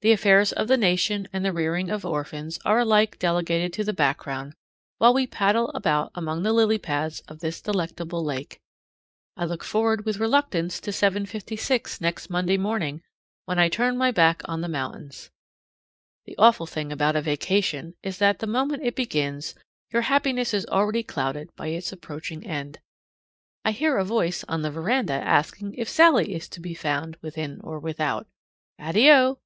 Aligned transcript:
The 0.00 0.12
affairs 0.12 0.52
of 0.52 0.68
the 0.68 0.76
nation 0.76 1.26
and 1.32 1.44
the 1.44 1.52
rearing 1.52 1.90
of 1.90 2.04
orphans 2.06 2.60
are 2.64 2.78
alike 2.78 3.18
delegated 3.18 3.72
to 3.72 3.82
the 3.82 3.92
background 3.92 4.54
while 4.98 5.12
we 5.12 5.26
paddle 5.26 5.70
about 5.70 6.12
among 6.14 6.44
the 6.44 6.52
lily 6.52 6.78
pads 6.78 7.18
of 7.26 7.40
this 7.40 7.60
delectable 7.60 8.24
lake. 8.24 8.60
I 9.36 9.44
look 9.44 9.64
forward 9.64 10.04
with 10.04 10.18
reluctance 10.20 10.78
to 10.82 10.92
7:56 10.92 12.00
next 12.00 12.30
Monday 12.30 12.56
morning, 12.56 13.02
when 13.44 13.58
I 13.58 13.68
turn 13.68 13.98
my 13.98 14.12
back 14.12 14.40
on 14.44 14.60
the 14.60 14.68
mountains. 14.68 15.32
The 16.26 16.36
awful 16.38 16.66
thing 16.66 16.92
about 16.92 17.16
a 17.16 17.20
vacation 17.20 17.94
is 18.00 18.18
that 18.18 18.38
the 18.38 18.46
moment 18.46 18.84
it 18.84 18.94
begins 18.94 19.56
your 19.92 20.02
happiness 20.02 20.54
is 20.54 20.64
already 20.66 21.02
clouded 21.02 21.50
by 21.56 21.70
its 21.70 21.90
approaching 21.90 22.46
end. 22.46 22.78
I 23.64 23.72
hear 23.72 23.98
a 23.98 24.04
voice 24.04 24.44
on 24.46 24.62
the 24.62 24.70
veranda 24.70 25.14
asking 25.14 25.74
if 25.74 25.88
Sallie 25.88 26.34
is 26.36 26.48
to 26.50 26.60
be 26.60 26.72
found 26.74 27.16
within 27.20 27.60
or 27.64 27.80
without. 27.80 28.28
ADDIO! 28.78 29.40